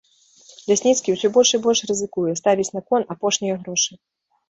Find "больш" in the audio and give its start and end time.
1.37-1.53, 1.67-1.79